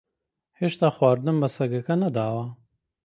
[0.59, 2.45] ھێشتا خواردنم بە سەگەکە نەداوە.